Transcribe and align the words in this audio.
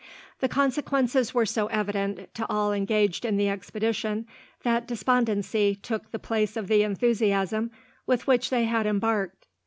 The 0.39 0.49
consequences 0.49 1.35
were 1.35 1.45
so 1.45 1.67
evident, 1.67 2.33
to 2.33 2.47
all 2.49 2.73
engaged 2.73 3.23
in 3.23 3.37
the 3.37 3.49
expedition, 3.49 4.25
that 4.63 4.87
despondency 4.87 5.75
took 5.75 6.09
the 6.09 6.17
place 6.17 6.57
of 6.57 6.65
the 6.67 6.81
enthusiasm 6.81 7.69
with 8.07 8.25
which 8.25 8.49
they 8.49 8.63
had 8.63 8.87
embarked. 8.87 9.45